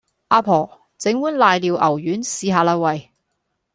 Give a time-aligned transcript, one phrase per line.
[0.29, 3.11] 阿婆，整碗瀨尿牛丸試吓啦喂